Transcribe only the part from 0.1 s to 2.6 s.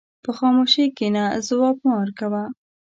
په خاموشۍ کښېنه، ځواب مه ورکوه.